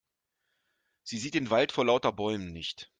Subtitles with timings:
[1.03, 2.89] Sie sieht den Wald vor lauter Bäumen nicht.